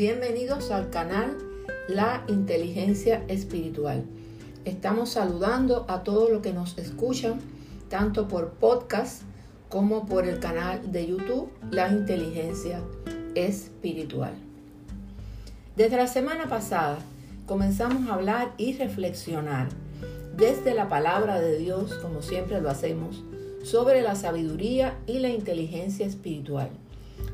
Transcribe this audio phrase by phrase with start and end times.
[0.00, 1.36] Bienvenidos al canal
[1.86, 4.06] La Inteligencia Espiritual.
[4.64, 7.38] Estamos saludando a todos los que nos escuchan,
[7.90, 9.24] tanto por podcast
[9.68, 12.80] como por el canal de YouTube La Inteligencia
[13.34, 14.32] Espiritual.
[15.76, 16.96] Desde la semana pasada
[17.44, 19.68] comenzamos a hablar y reflexionar
[20.34, 23.22] desde la palabra de Dios, como siempre lo hacemos,
[23.62, 26.70] sobre la sabiduría y la inteligencia espiritual.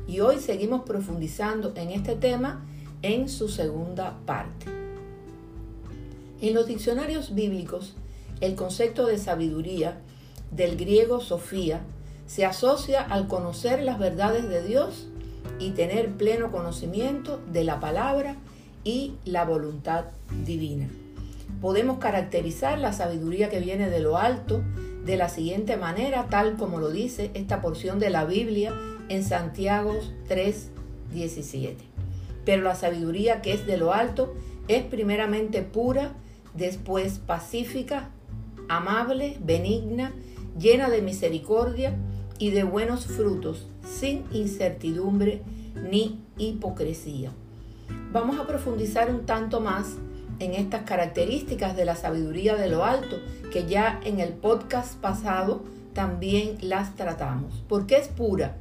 [0.07, 2.65] Y hoy seguimos profundizando en este tema
[3.01, 4.67] en su segunda parte.
[6.41, 7.95] En los diccionarios bíblicos,
[8.41, 9.99] el concepto de sabiduría,
[10.51, 11.81] del griego sofía,
[12.25, 15.07] se asocia al conocer las verdades de Dios
[15.59, 18.35] y tener pleno conocimiento de la palabra
[18.83, 20.05] y la voluntad
[20.45, 20.89] divina.
[21.61, 24.61] Podemos caracterizar la sabiduría que viene de lo alto
[25.05, 28.73] de la siguiente manera, tal como lo dice esta porción de la Biblia
[29.09, 30.71] en Santiago 3,
[31.13, 31.83] 17.
[32.45, 34.33] Pero la sabiduría que es de lo alto
[34.67, 36.13] es primeramente pura,
[36.53, 38.09] después pacífica,
[38.69, 40.13] amable, benigna,
[40.59, 41.95] llena de misericordia
[42.39, 45.41] y de buenos frutos, sin incertidumbre
[45.89, 47.31] ni hipocresía.
[48.11, 49.95] Vamos a profundizar un tanto más
[50.39, 53.17] en estas características de la sabiduría de lo alto,
[53.51, 55.63] que ya en el podcast pasado
[55.93, 57.63] también las tratamos.
[57.67, 58.57] ¿Por qué es pura?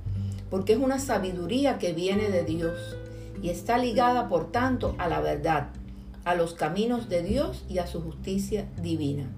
[0.56, 2.96] Porque es una sabiduría que viene de Dios
[3.42, 5.68] y está ligada, por tanto, a la verdad,
[6.24, 9.30] a los caminos de Dios y a su justicia divina.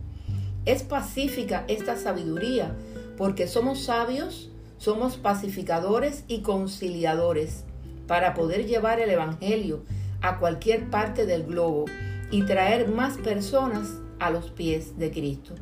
[0.64, 2.72] Es pacífica esta sabiduría
[3.16, 7.64] porque somos sabios, somos pacificadores y conciliadores
[8.06, 9.82] para poder llevar el Evangelio
[10.20, 11.86] a cualquier parte del globo
[12.30, 13.88] y traer más personas
[14.20, 15.56] a los pies de Cristo.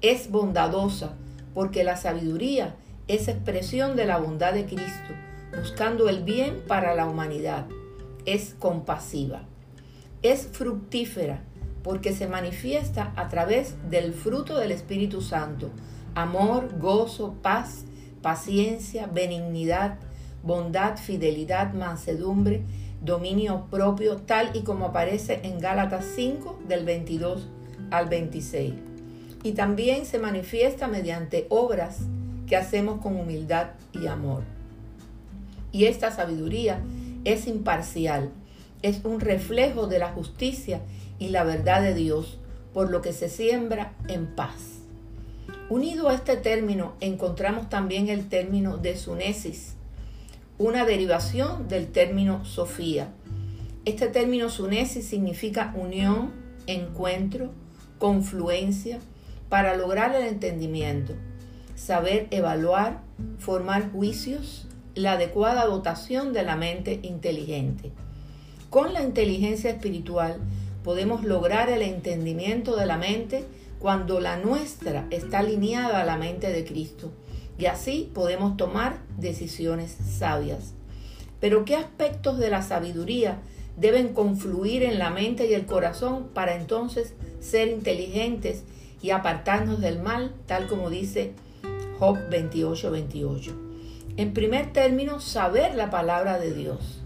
[0.00, 1.12] Es bondadosa
[1.52, 2.74] porque la sabiduría
[3.08, 5.14] es expresión de la bondad de Cristo,
[5.56, 7.66] buscando el bien para la humanidad.
[8.26, 9.44] Es compasiva.
[10.22, 11.42] Es fructífera
[11.82, 15.70] porque se manifiesta a través del fruto del Espíritu Santo,
[16.14, 17.84] amor, gozo, paz,
[18.20, 19.98] paciencia, benignidad,
[20.42, 22.62] bondad, fidelidad, mansedumbre,
[23.02, 27.48] dominio propio, tal y como aparece en Gálatas 5 del 22
[27.90, 28.74] al 26.
[29.44, 32.00] Y también se manifiesta mediante obras
[32.48, 34.42] que hacemos con humildad y amor.
[35.70, 36.80] Y esta sabiduría
[37.24, 38.30] es imparcial,
[38.82, 40.80] es un reflejo de la justicia
[41.18, 42.38] y la verdad de Dios,
[42.72, 44.78] por lo que se siembra en paz.
[45.68, 49.74] Unido a este término encontramos también el término de sunesis,
[50.56, 53.08] una derivación del término Sofía.
[53.84, 56.32] Este término sunesis significa unión,
[56.66, 57.50] encuentro,
[57.98, 59.00] confluencia,
[59.48, 61.14] para lograr el entendimiento,
[61.78, 63.00] saber evaluar,
[63.38, 67.92] formar juicios, la adecuada dotación de la mente inteligente.
[68.68, 70.38] Con la inteligencia espiritual
[70.82, 73.44] podemos lograr el entendimiento de la mente
[73.78, 77.12] cuando la nuestra está alineada a la mente de Cristo
[77.58, 80.74] y así podemos tomar decisiones sabias.
[81.40, 83.38] Pero ¿qué aspectos de la sabiduría
[83.76, 88.64] deben confluir en la mente y el corazón para entonces ser inteligentes
[89.00, 91.34] y apartarnos del mal, tal como dice
[91.98, 93.50] Job 28, 28?
[94.16, 97.02] En primer término, saber la palabra de Dios,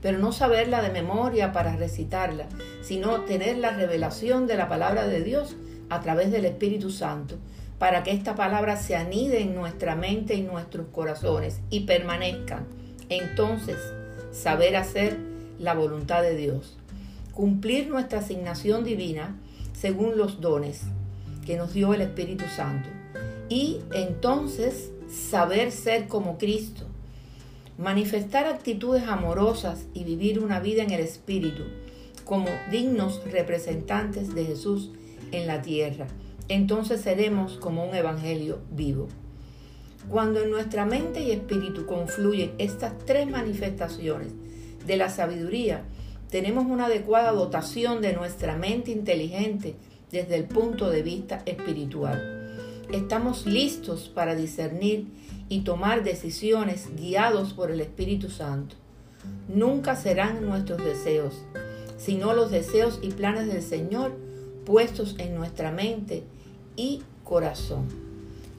[0.00, 2.46] pero no saberla de memoria para recitarla,
[2.82, 5.56] sino tener la revelación de la palabra de Dios
[5.90, 7.36] a través del Espíritu Santo
[7.78, 12.66] para que esta palabra se anide en nuestra mente y nuestros corazones y permanezcan.
[13.08, 13.78] Entonces,
[14.32, 15.18] saber hacer
[15.58, 16.76] la voluntad de Dios.
[17.32, 19.36] Cumplir nuestra asignación divina
[19.72, 20.82] según los dones
[21.46, 22.99] que nos dio el Espíritu Santo.
[23.50, 26.86] Y entonces saber ser como Cristo.
[27.76, 31.64] Manifestar actitudes amorosas y vivir una vida en el Espíritu
[32.24, 34.92] como dignos representantes de Jesús
[35.32, 36.06] en la tierra
[36.50, 39.06] entonces seremos como un evangelio vivo.
[40.08, 44.32] Cuando en nuestra mente y espíritu confluyen estas tres manifestaciones
[44.84, 45.84] de la sabiduría,
[46.28, 49.76] tenemos una adecuada dotación de nuestra mente inteligente
[50.10, 52.39] desde el punto de vista espiritual.
[52.92, 55.06] Estamos listos para discernir
[55.48, 58.74] y tomar decisiones guiados por el Espíritu Santo.
[59.46, 61.34] Nunca serán nuestros deseos,
[61.98, 64.16] sino los deseos y planes del Señor
[64.66, 66.24] puestos en nuestra mente
[66.74, 67.86] y corazón.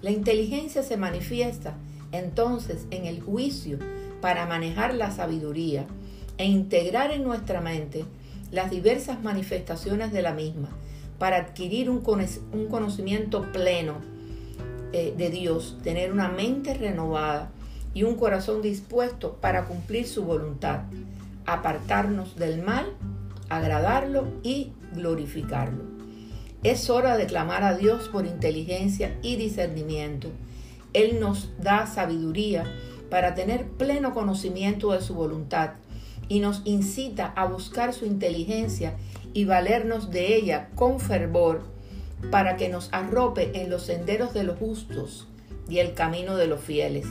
[0.01, 1.75] La inteligencia se manifiesta
[2.13, 3.79] entonces en el juicio
[4.21, 5.87] para manejar la sabiduría
[6.37, 8.05] e integrar en nuestra mente
[8.49, 10.69] las diversas manifestaciones de la misma
[11.21, 14.10] para adquirir un, conocimiento pleno
[14.93, 17.51] eh, de Dios, tener una mente renovada
[17.93, 20.81] y un corazón dispuesto para cumplir su voluntad,
[21.45, 22.85] apartarnos del mal,
[23.49, 25.83] agradarlo y glorificarlo.
[26.63, 30.29] Es hora de clamar a Dios por inteligencia y discernimiento.
[30.93, 32.65] Él nos da sabiduría
[33.09, 35.71] para tener pleno conocimiento de su voluntad
[36.27, 38.95] y nos incita a buscar su inteligencia
[39.33, 41.63] y valernos de ella con fervor
[42.29, 45.27] para que nos arrope en los senderos de los justos
[45.67, 47.05] y el camino de los fieles.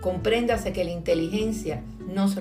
[0.00, 1.82] Compréndase que la inteligencia
[2.12, 2.36] nos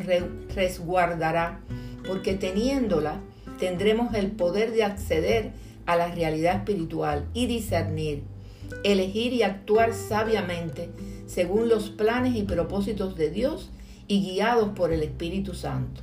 [0.56, 1.60] resguardará,
[2.08, 3.20] porque teniéndola
[3.60, 5.52] tendremos el poder de acceder
[5.86, 8.24] a la realidad espiritual y discernir,
[8.84, 10.90] elegir y actuar sabiamente
[11.26, 13.70] según los planes y propósitos de Dios
[14.08, 16.02] y guiados por el Espíritu Santo.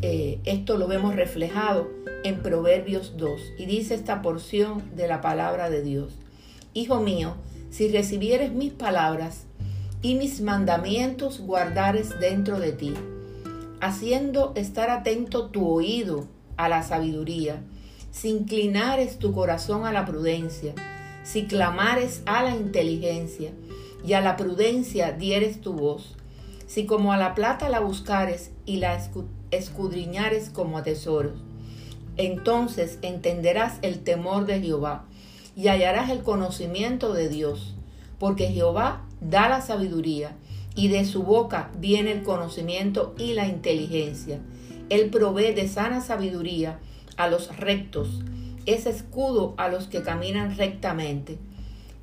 [0.00, 1.90] Eh, esto lo vemos reflejado
[2.22, 6.12] en Proverbios 2 y dice esta porción de la palabra de Dios.
[6.72, 7.34] Hijo mío,
[7.70, 9.46] si recibieres mis palabras
[10.00, 12.94] y mis mandamientos guardares dentro de ti,
[13.80, 17.64] haciendo estar atento tu oído a la sabiduría,
[18.12, 20.74] si inclinares tu corazón a la prudencia,
[21.24, 23.50] si clamares a la inteligencia
[24.06, 26.17] y a la prudencia dieres tu voz,
[26.68, 29.00] si como a la plata la buscares y la
[29.50, 31.40] escudriñares como a tesoros,
[32.18, 35.06] entonces entenderás el temor de Jehová
[35.56, 37.74] y hallarás el conocimiento de Dios,
[38.18, 40.36] porque Jehová da la sabiduría
[40.74, 44.38] y de su boca viene el conocimiento y la inteligencia.
[44.90, 46.80] Él provee de sana sabiduría
[47.16, 48.20] a los rectos,
[48.66, 51.38] es escudo a los que caminan rectamente,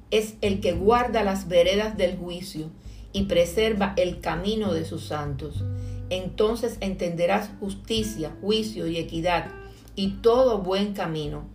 [0.09, 2.71] es el que guarda las veredas del juicio
[3.15, 5.63] y preserva el camino de sus santos.
[6.09, 9.51] Entonces entenderás justicia, juicio y equidad
[9.95, 11.45] y todo buen camino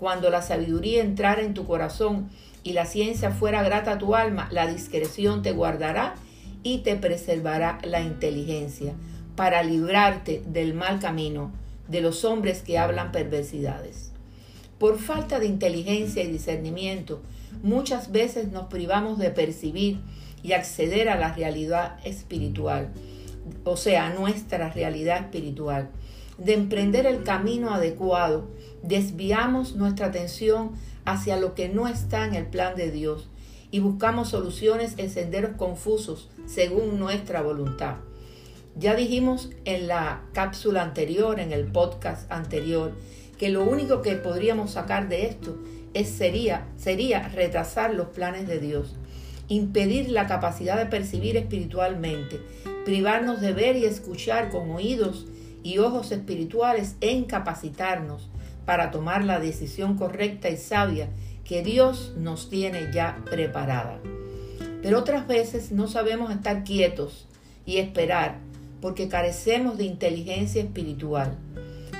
[0.00, 2.30] cuando la sabiduría entrara en tu corazón
[2.64, 6.16] y la ciencia fuera grata a tu alma, la discreción te guardará
[6.64, 8.94] y te preservará la inteligencia
[9.36, 11.52] para librarte del mal camino
[11.86, 14.10] de los hombres que hablan perversidades.
[14.80, 17.22] Por falta de inteligencia y discernimiento,
[17.62, 20.00] muchas veces nos privamos de percibir
[20.44, 22.92] y acceder a la realidad espiritual,
[23.64, 25.90] o sea, nuestra realidad espiritual
[26.38, 28.48] de emprender el camino adecuado,
[28.82, 30.72] desviamos nuestra atención
[31.04, 33.28] hacia lo que no está en el plan de Dios
[33.70, 37.96] y buscamos soluciones en senderos confusos según nuestra voluntad.
[38.76, 42.92] Ya dijimos en la cápsula anterior, en el podcast anterior,
[43.38, 45.56] que lo único que podríamos sacar de esto
[45.92, 48.96] es, sería, sería retrasar los planes de Dios,
[49.48, 52.40] impedir la capacidad de percibir espiritualmente,
[52.84, 55.26] privarnos de ver y escuchar con oídos
[55.62, 58.28] y ojos espirituales en capacitarnos
[58.64, 61.08] para tomar la decisión correcta y sabia
[61.44, 63.98] que Dios nos tiene ya preparada.
[64.82, 67.26] Pero otras veces no sabemos estar quietos
[67.66, 68.38] y esperar
[68.80, 71.38] porque carecemos de inteligencia espiritual,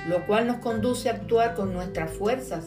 [0.07, 2.65] lo cual nos conduce a actuar con nuestras fuerzas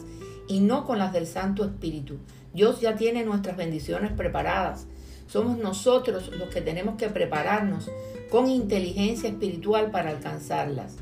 [0.49, 2.17] y no con las del Santo Espíritu.
[2.53, 4.87] Dios ya tiene nuestras bendiciones preparadas.
[5.27, 7.89] Somos nosotros los que tenemos que prepararnos
[8.29, 10.97] con inteligencia espiritual para alcanzarlas.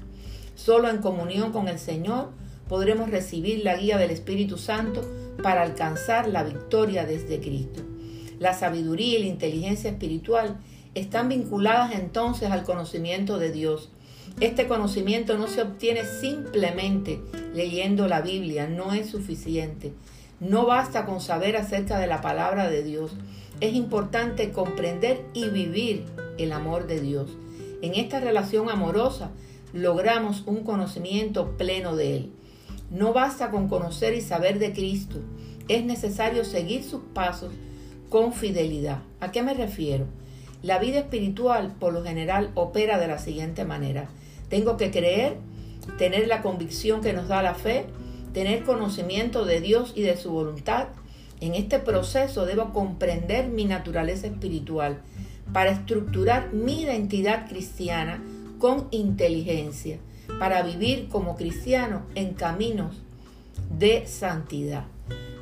[0.53, 2.31] Solo en comunión con el Señor
[2.67, 5.01] podremos recibir la guía del Espíritu Santo
[5.41, 7.81] para alcanzar la victoria desde Cristo.
[8.39, 10.57] La sabiduría y la inteligencia espiritual
[10.93, 13.89] están vinculadas entonces al conocimiento de Dios.
[14.39, 17.19] Este conocimiento no se obtiene simplemente
[17.53, 19.93] leyendo la Biblia, no es suficiente.
[20.39, 23.15] No basta con saber acerca de la palabra de Dios.
[23.59, 26.05] Es importante comprender y vivir
[26.37, 27.35] el amor de Dios.
[27.81, 29.31] En esta relación amorosa
[29.73, 32.31] logramos un conocimiento pleno de Él.
[32.91, 35.17] No basta con conocer y saber de Cristo,
[35.67, 37.51] es necesario seguir sus pasos
[38.09, 38.99] con fidelidad.
[39.19, 40.05] ¿A qué me refiero?
[40.63, 44.09] La vida espiritual por lo general opera de la siguiente manera.
[44.49, 45.37] Tengo que creer,
[45.97, 47.85] tener la convicción que nos da la fe,
[48.33, 50.87] tener conocimiento de Dios y de su voluntad.
[51.41, 55.01] En este proceso debo comprender mi naturaleza espiritual
[55.53, 58.23] para estructurar mi identidad cristiana
[58.59, 59.99] con inteligencia,
[60.39, 63.03] para vivir como cristiano en caminos
[63.77, 64.85] de santidad.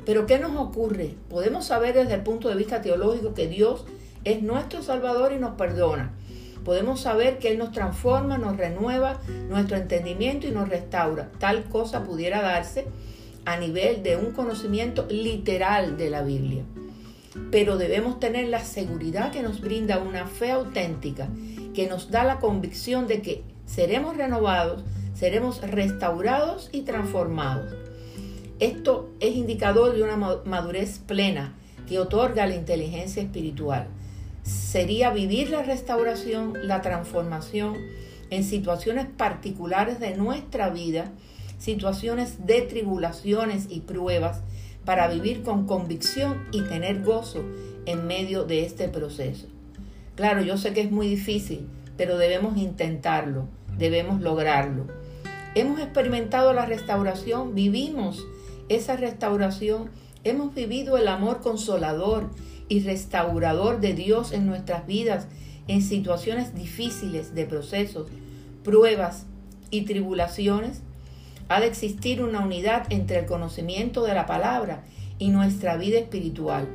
[0.04, 1.14] Pero ¿qué nos ocurre?
[1.28, 3.84] Podemos saber desde el punto de vista teológico que Dios
[4.26, 6.12] es nuestro Salvador y nos perdona.
[6.64, 11.30] Podemos saber que Él nos transforma, nos renueva nuestro entendimiento y nos restaura.
[11.38, 12.86] Tal cosa pudiera darse
[13.46, 16.64] a nivel de un conocimiento literal de la Biblia
[17.50, 21.28] pero debemos tener la seguridad que nos brinda una fe auténtica,
[21.74, 27.74] que nos da la convicción de que seremos renovados, seremos restaurados y transformados.
[28.58, 31.54] Esto es indicador de una madurez plena
[31.86, 33.88] que otorga la inteligencia espiritual.
[34.46, 37.74] Sería vivir la restauración, la transformación
[38.30, 41.10] en situaciones particulares de nuestra vida,
[41.58, 44.42] situaciones de tribulaciones y pruebas,
[44.84, 47.44] para vivir con convicción y tener gozo
[47.86, 49.48] en medio de este proceso.
[50.14, 54.86] Claro, yo sé que es muy difícil, pero debemos intentarlo, debemos lograrlo.
[55.56, 58.24] Hemos experimentado la restauración, vivimos
[58.68, 59.90] esa restauración,
[60.22, 62.30] hemos vivido el amor consolador
[62.68, 65.28] y restaurador de Dios en nuestras vidas
[65.68, 68.08] en situaciones difíciles de procesos,
[68.62, 69.26] pruebas
[69.70, 70.82] y tribulaciones.
[71.48, 74.84] Ha de existir una unidad entre el conocimiento de la palabra
[75.18, 76.68] y nuestra vida espiritual,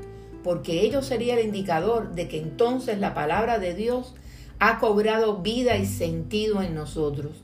[0.44, 4.16] porque ello sería el indicador de que entonces la palabra de Dios
[4.60, 7.44] ha cobrado vida y sentido en nosotros,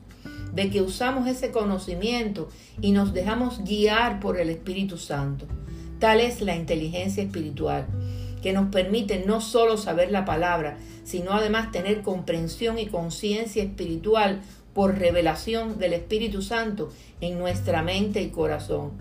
[0.54, 2.48] de que usamos ese conocimiento
[2.80, 5.46] y nos dejamos guiar por el Espíritu Santo.
[5.98, 7.86] Tal es la inteligencia espiritual,
[8.42, 14.40] que nos permite no solo saber la palabra, sino además tener comprensión y conciencia espiritual
[14.74, 16.90] por revelación del Espíritu Santo
[17.20, 18.92] en nuestra mente y corazón.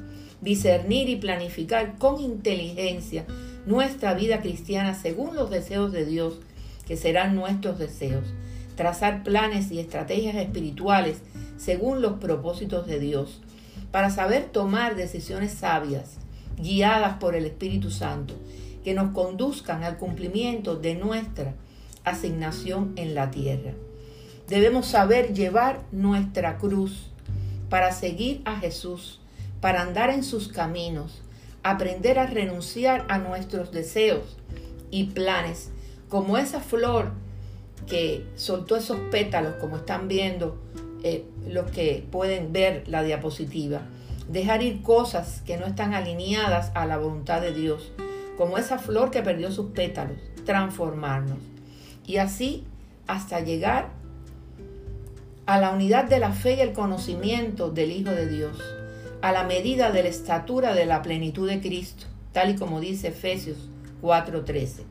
[0.41, 3.25] Discernir y planificar con inteligencia
[3.65, 6.39] nuestra vida cristiana según los deseos de Dios,
[6.87, 8.25] que serán nuestros deseos.
[8.75, 11.21] Trazar planes y estrategias espirituales
[11.57, 13.41] según los propósitos de Dios,
[13.91, 16.17] para saber tomar decisiones sabias,
[16.57, 18.35] guiadas por el Espíritu Santo,
[18.87, 21.55] que nos conduzcan al cumplimiento de nuestra
[22.05, 23.73] asignación en la tierra.
[24.47, 27.11] Debemos saber llevar nuestra cruz
[27.69, 29.19] para seguir a Jesús,
[29.59, 31.21] para andar en sus caminos,
[31.63, 34.37] aprender a renunciar a nuestros deseos
[34.89, 35.69] y planes,
[36.07, 37.11] como esa flor
[37.87, 40.61] que soltó esos pétalos, como están viendo
[41.03, 43.81] eh, los que pueden ver la diapositiva.
[44.29, 47.91] Dejar ir cosas que no están alineadas a la voluntad de Dios,
[48.37, 51.39] como esa flor que perdió sus pétalos, transformarnos.
[52.05, 52.63] Y así
[53.07, 53.89] hasta llegar
[55.45, 58.61] a la unidad de la fe y el conocimiento del Hijo de Dios,
[59.21, 63.09] a la medida de la estatura de la plenitud de Cristo, tal y como dice
[63.09, 63.57] Efesios
[64.01, 64.83] 4:13.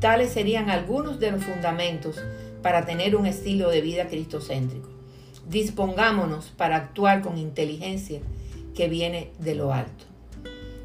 [0.00, 2.20] Tales serían algunos de los fundamentos
[2.60, 4.88] para tener un estilo de vida cristocéntrico.
[5.48, 8.20] Dispongámonos para actuar con inteligencia
[8.74, 10.11] que viene de lo alto.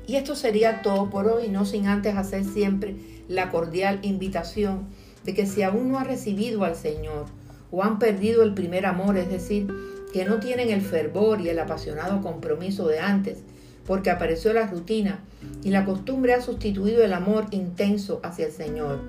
[0.07, 2.95] Y esto sería todo por hoy, no sin antes hacer siempre
[3.27, 4.87] la cordial invitación
[5.25, 7.25] de que si aún no ha recibido al Señor,
[7.69, 9.67] o han perdido el primer amor, es decir,
[10.13, 13.39] que no tienen el fervor y el apasionado compromiso de antes,
[13.85, 15.19] porque apareció la rutina
[15.63, 19.01] y la costumbre ha sustituido el amor intenso hacia el Señor,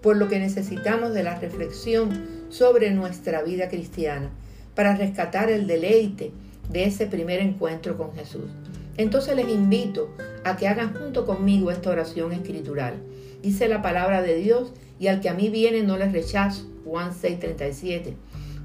[0.00, 4.30] por lo que necesitamos de la reflexión sobre nuestra vida cristiana
[4.74, 6.32] para rescatar el deleite
[6.70, 8.50] de ese primer encuentro con Jesús.
[8.96, 10.10] Entonces les invito
[10.44, 12.94] a que hagan junto conmigo esta oración escritural.
[13.42, 16.66] Dice la palabra de Dios y al que a mí viene no les rechazo.
[16.84, 18.14] Juan 6:37.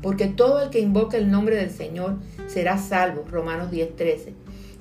[0.01, 2.17] Porque todo el que invoque el nombre del Señor
[2.47, 3.25] será salvo.
[3.29, 4.33] Romanos 10:13.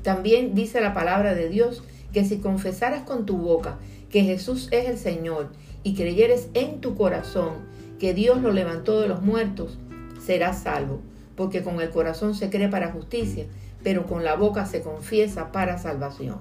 [0.02, 3.78] También dice la palabra de Dios que si confesaras con tu boca
[4.10, 5.50] que Jesús es el Señor
[5.82, 7.66] y creyeres en tu corazón
[7.98, 9.78] que Dios lo levantó de los muertos,
[10.24, 11.00] serás salvo.
[11.36, 13.46] Porque con el corazón se cree para justicia,
[13.82, 16.38] pero con la boca se confiesa para salvación.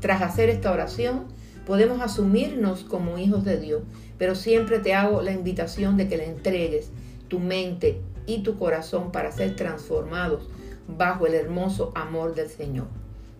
[0.00, 1.24] Tras hacer esta oración,
[1.66, 3.82] podemos asumirnos como hijos de Dios,
[4.18, 6.90] pero siempre te hago la invitación de que le entregues
[7.28, 10.48] tu mente y tu corazón para ser transformados
[10.86, 12.86] bajo el hermoso amor del Señor.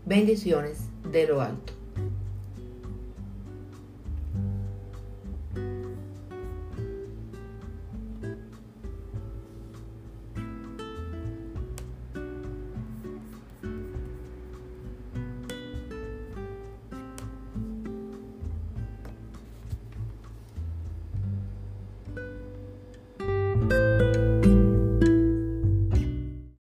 [0.07, 1.84] Bendiciones de lo alto.